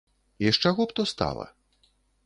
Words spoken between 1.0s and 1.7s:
то стала?